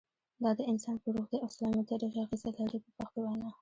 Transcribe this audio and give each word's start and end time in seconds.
دا 0.43 0.51
د 0.57 0.59
انسان 0.71 0.95
پر 1.01 1.09
روغتیا 1.15 1.37
او 1.43 1.49
سلامتیا 1.57 1.95
ډېره 2.01 2.19
اغیزه 2.23 2.49
لري 2.59 2.79
په 2.83 2.89
پښتو 2.97 3.19
وینا. 3.23 3.49